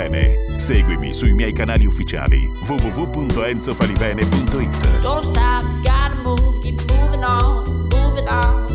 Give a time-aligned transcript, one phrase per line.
[0.00, 0.56] Falivene.
[0.56, 5.02] Seguimi sui miei canali ufficiali www.enzofalivene.it.
[5.02, 8.69] Don't stop, gotta move, keep moving on, moving on.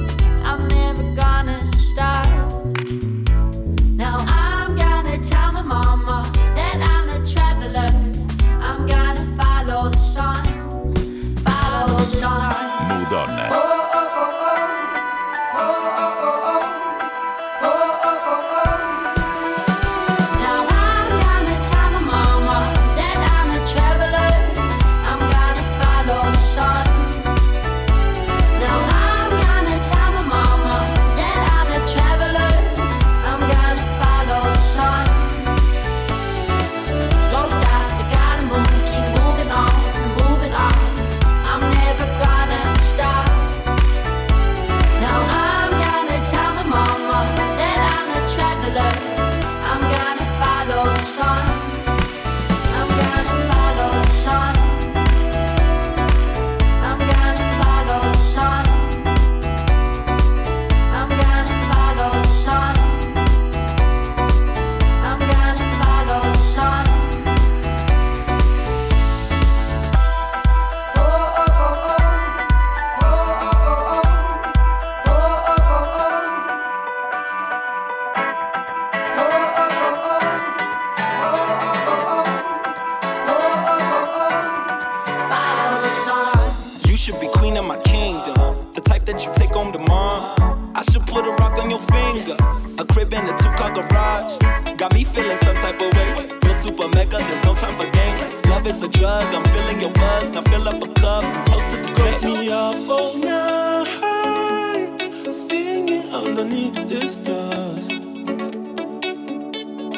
[100.30, 101.24] glass, now fill up a cup.
[101.24, 102.24] and Toast to the great.
[102.24, 104.97] me up all night,
[105.31, 107.88] singing underneath the stars.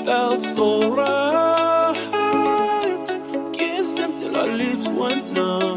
[0.05, 1.95] Felt so right,
[3.53, 5.76] kissing till our lips went numb.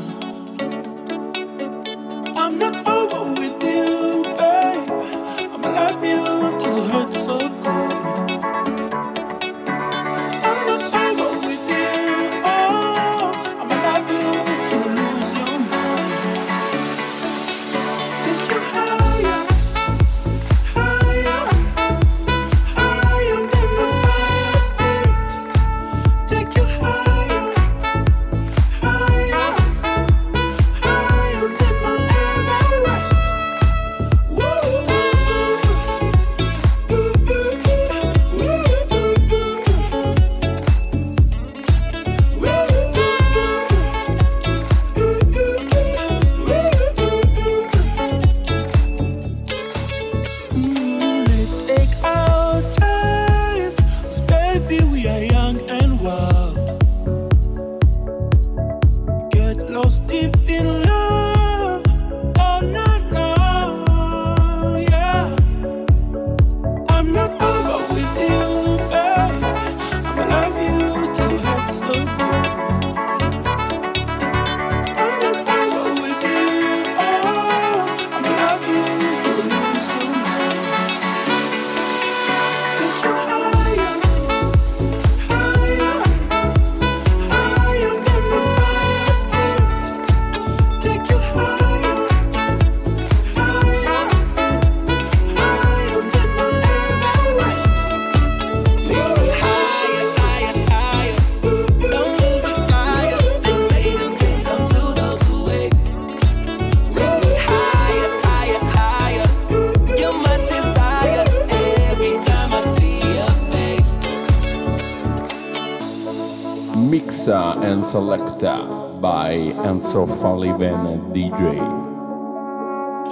[117.91, 119.35] Selecta by
[119.67, 121.59] Enzo Falivene DJ.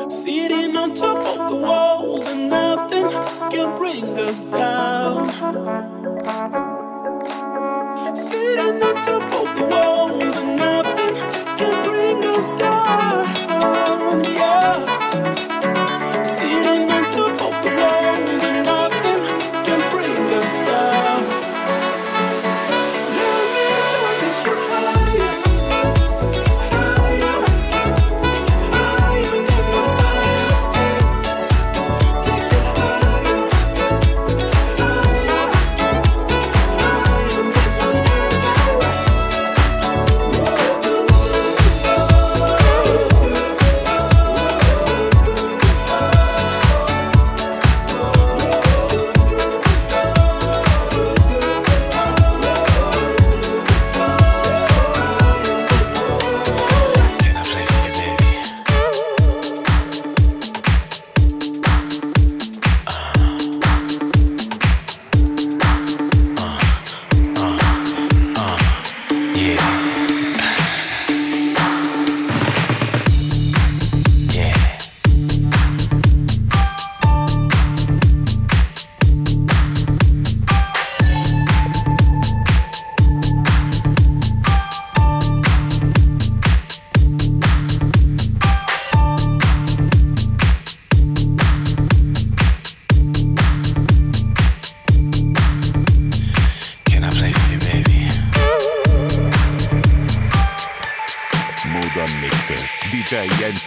[0.08, 3.10] Sitting on top of the world and nothing
[3.50, 5.97] can bring us down.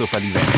[0.02, 0.51] sauf à.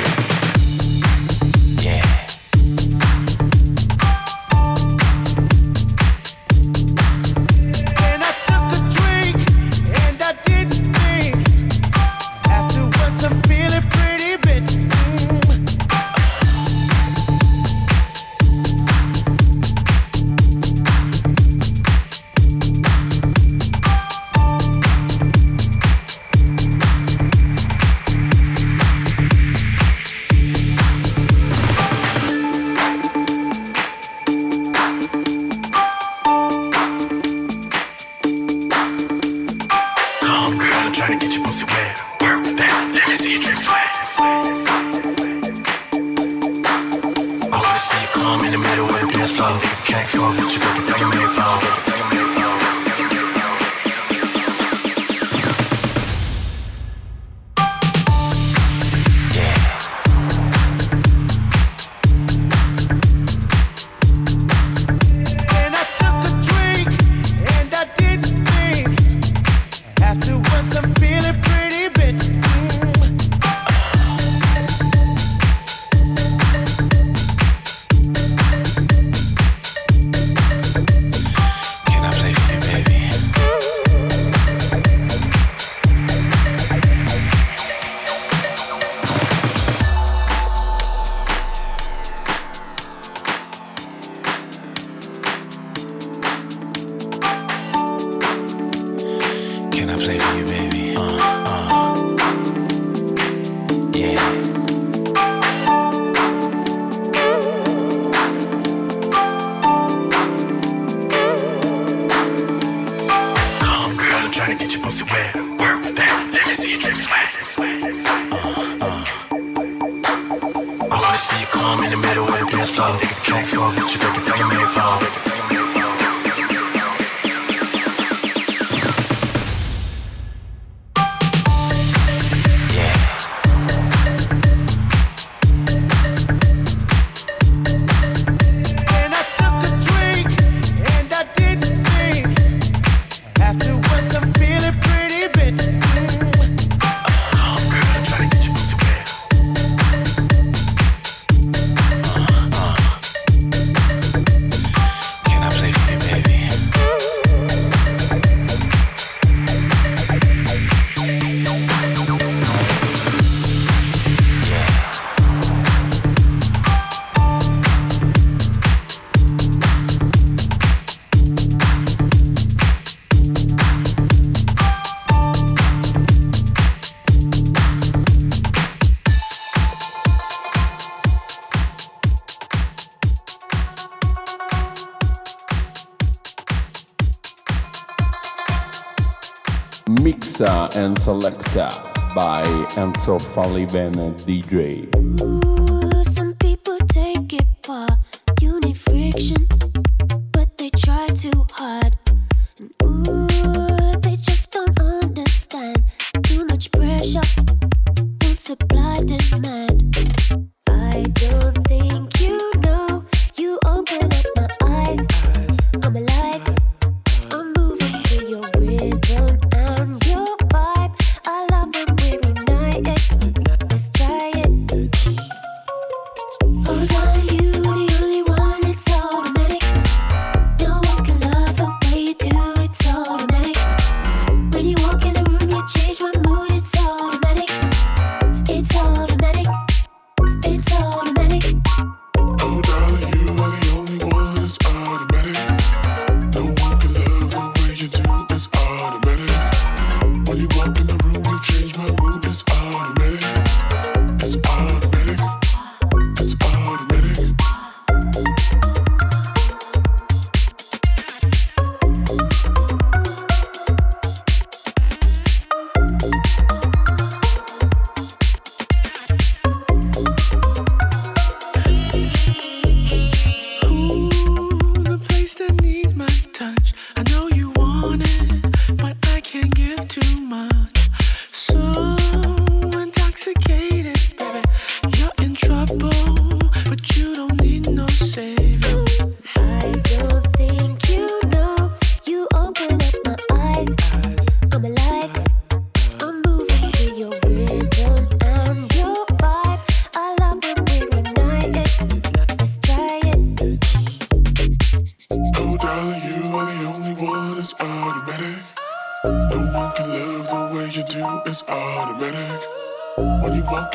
[190.93, 191.69] and Selecta
[192.13, 192.43] by
[192.75, 194.87] Enzo Falivene DJ.
[195.21, 197.87] Ooh, some people take it for.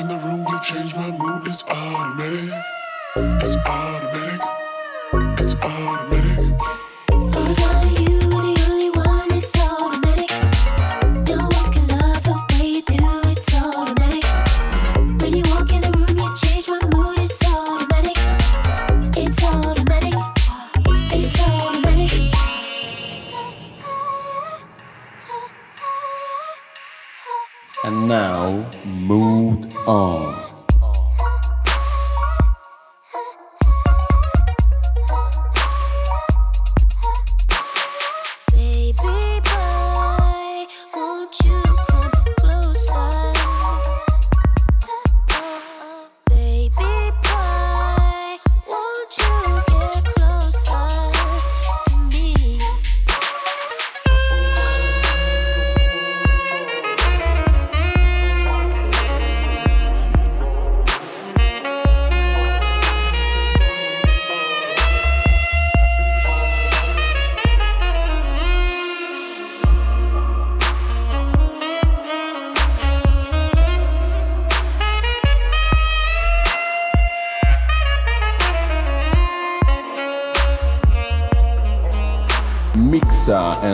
[0.00, 1.46] in the room, you change my mood.
[1.46, 2.54] It's automatic.
[3.16, 4.40] It's automatic.
[5.40, 6.27] It's automatic.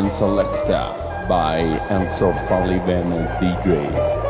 [0.04, 4.23] and Selecta by Enzo Falivene DJ.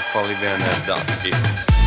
[0.00, 1.79] www.enzofalivene.it People, let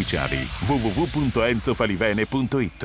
[0.00, 2.84] ufficiali www.enzofalivene.it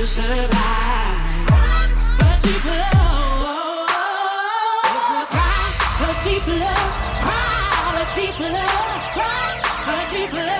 [0.00, 0.50] to survive.
[2.42, 3.90] Deep love,
[6.00, 6.94] a love,
[8.40, 9.00] a love,
[9.88, 10.59] a deep love.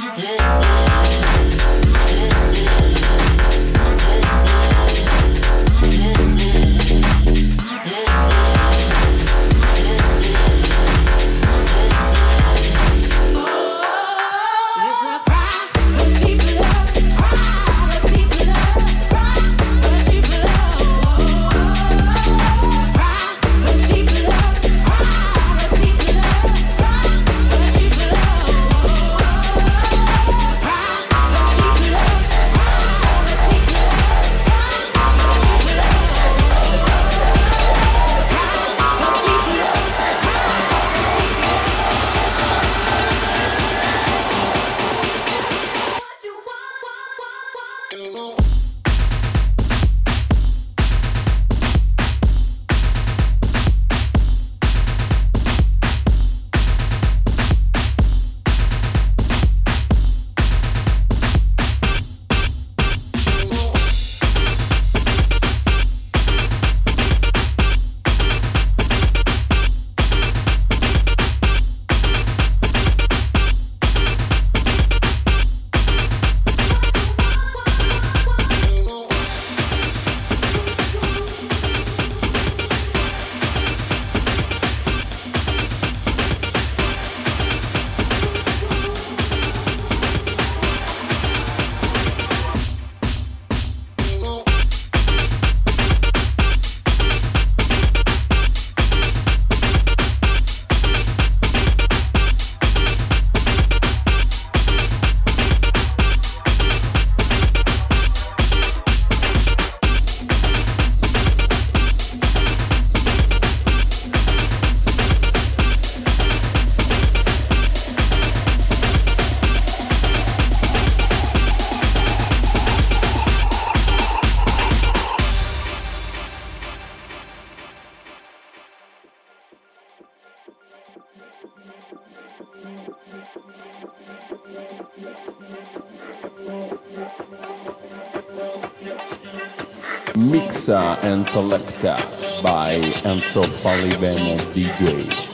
[141.31, 141.95] Selector
[142.43, 145.30] by Enzo Falivene DJ.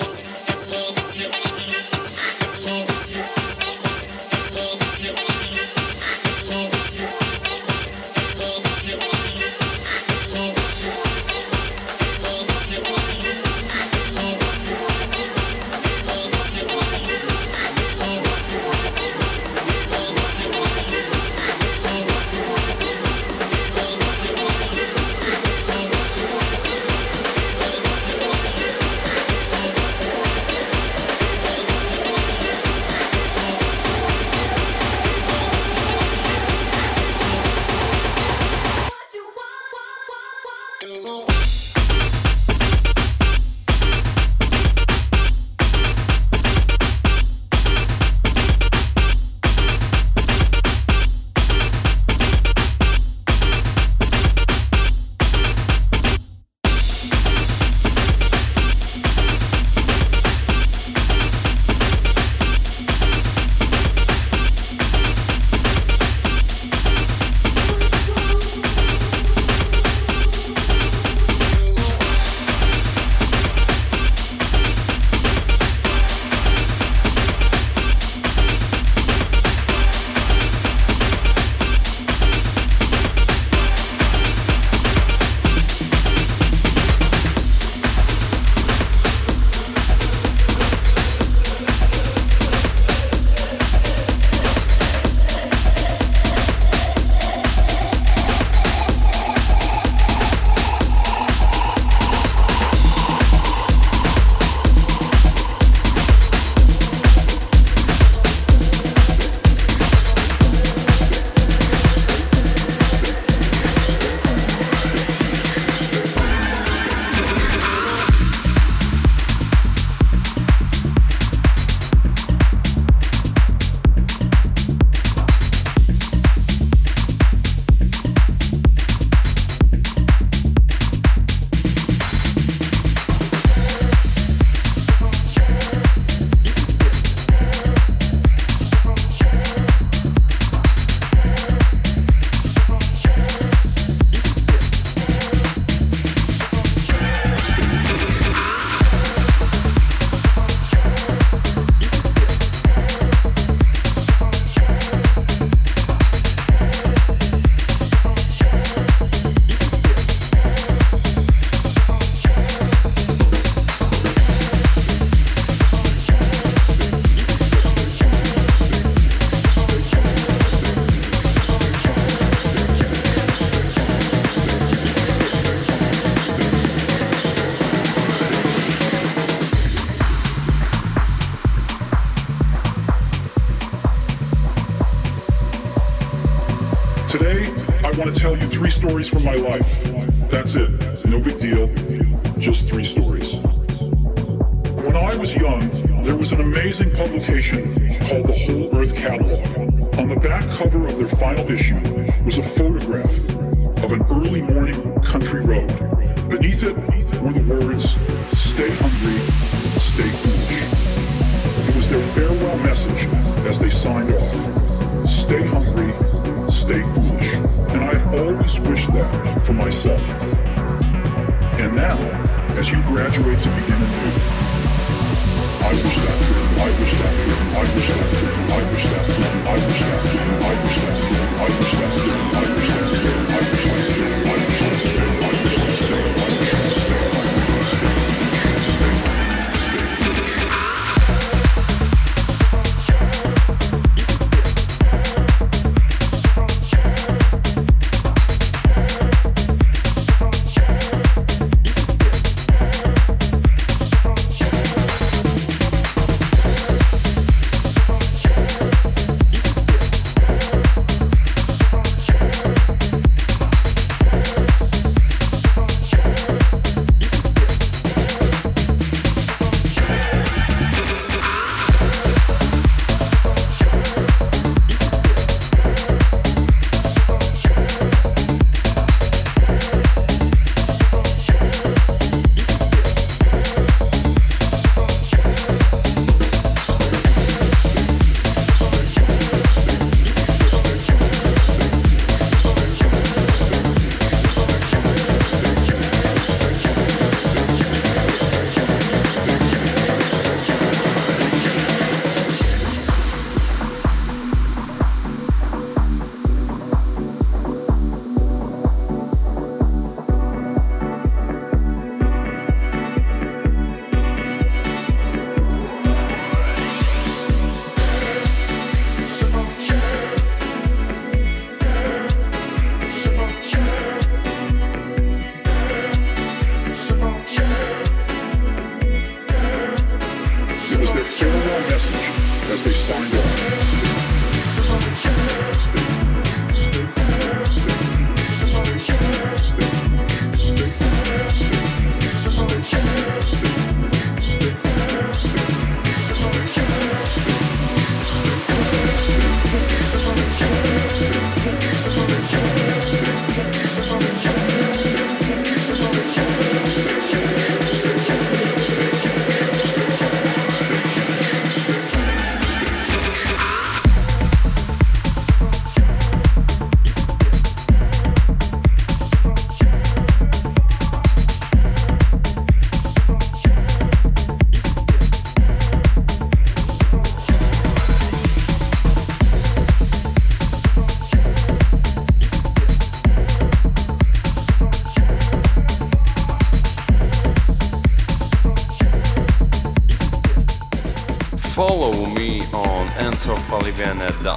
[393.80, 394.37] And.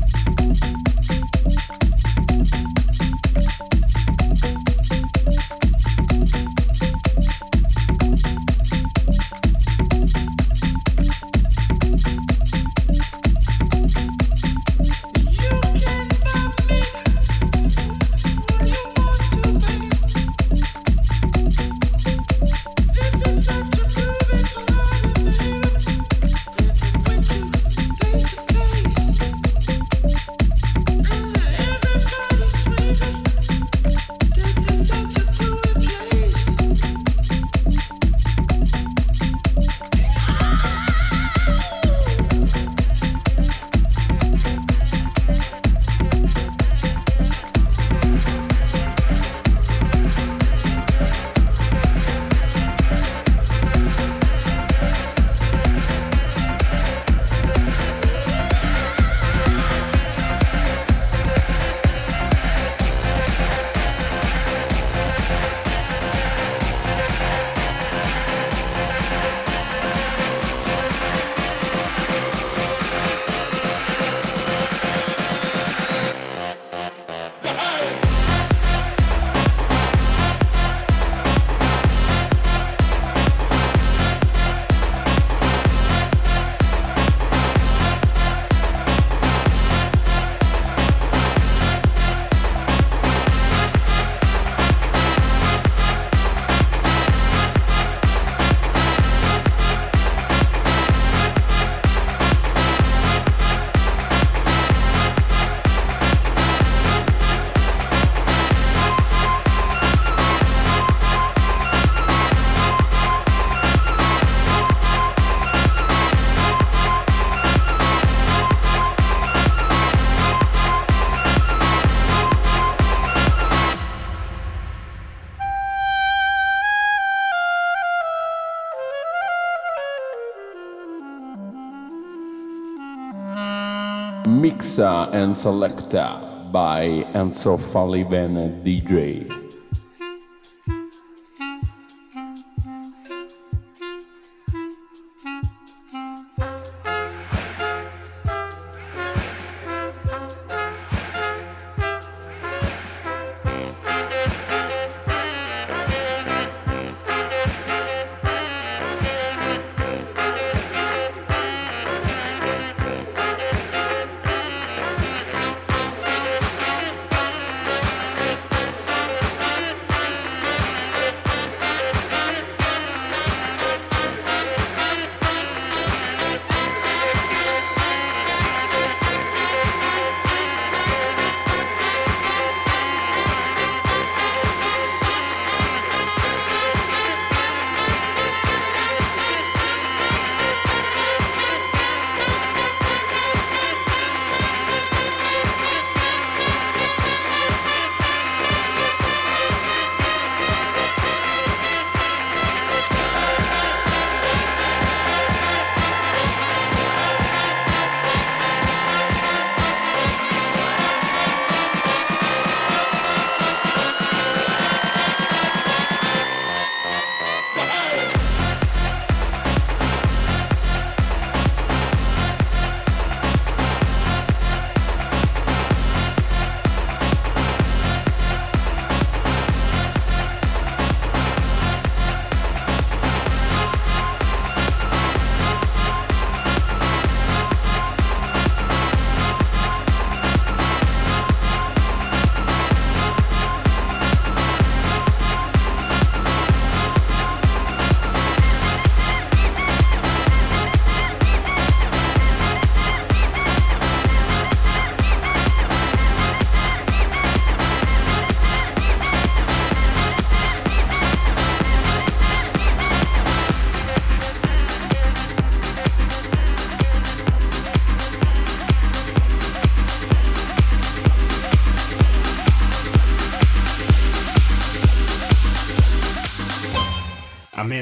[134.61, 139.40] And Selecta by Enzo Falivene DJ.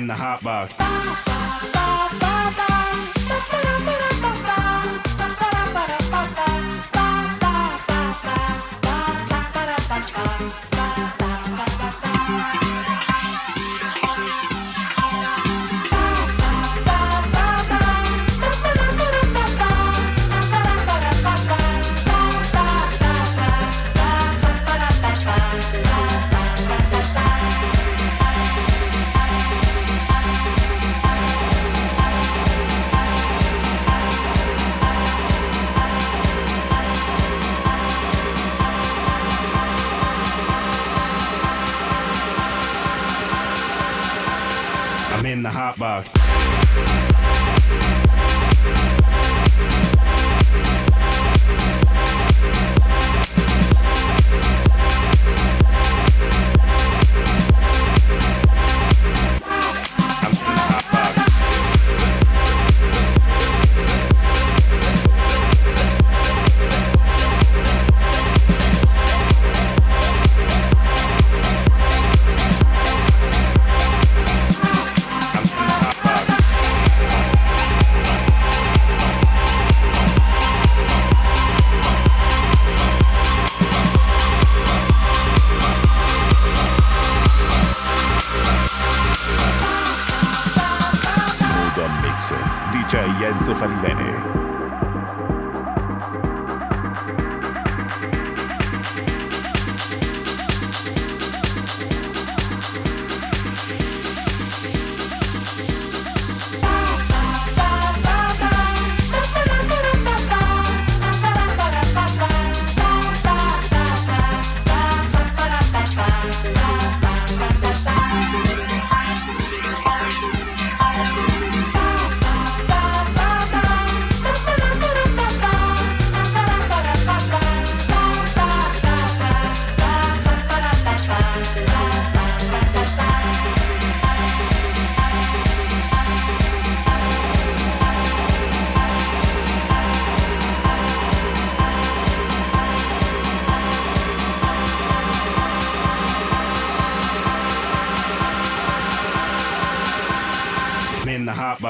[0.09, 1.28] The hot box.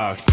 [0.10, 0.26] Box.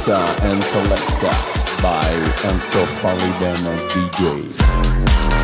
[0.00, 1.30] Selecta
[1.82, 2.14] by
[2.48, 5.39] Enzo Falivene DJ.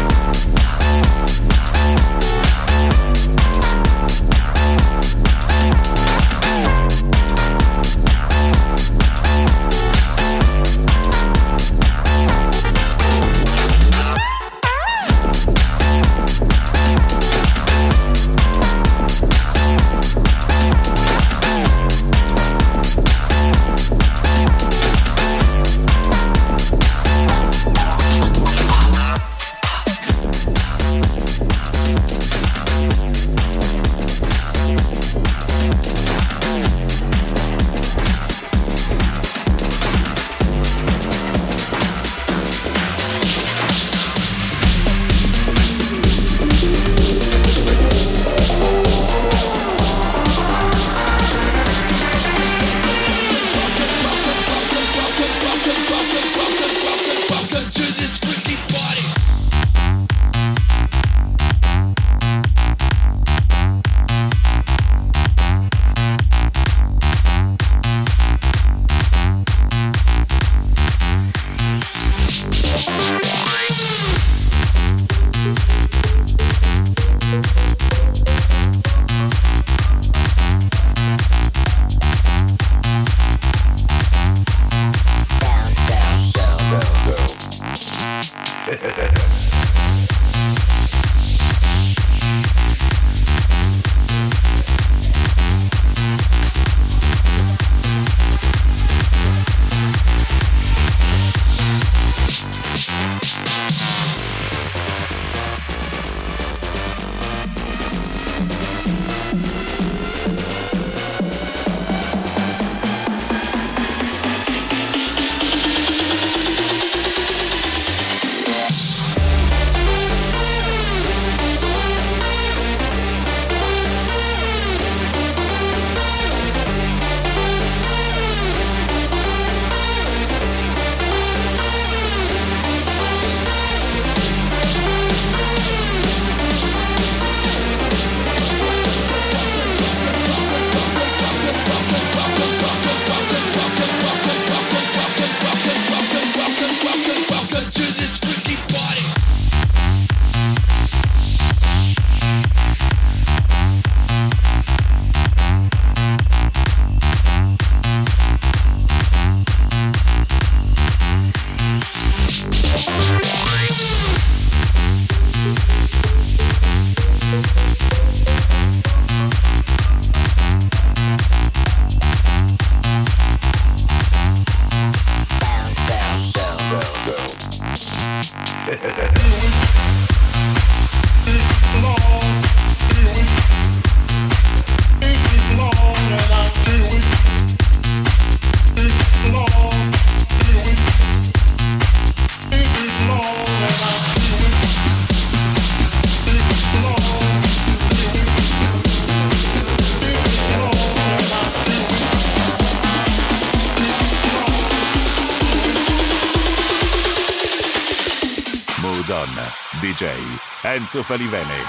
[210.65, 211.61] Enzo Falivene.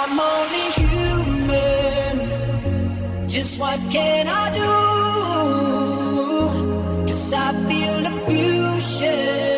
[0.00, 2.16] I'm only human.
[3.28, 4.72] Just what can I do?
[7.08, 9.51] Cause I feel the fusion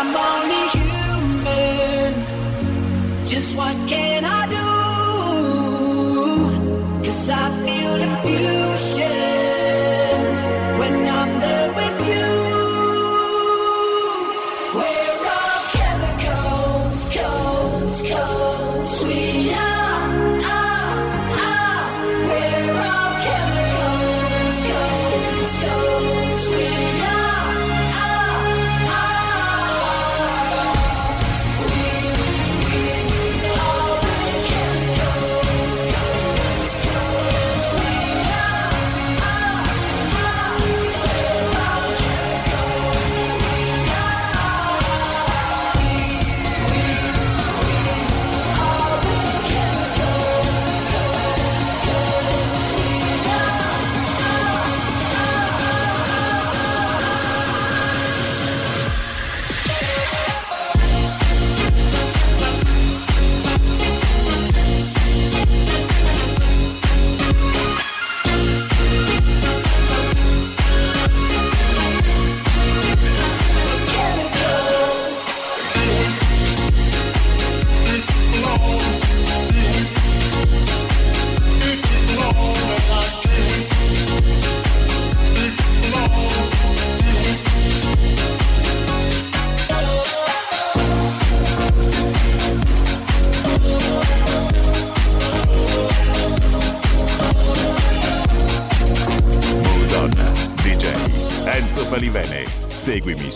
[0.00, 2.14] I'm only human.
[3.26, 4.66] Just what can I do?
[7.04, 7.67] Cause I've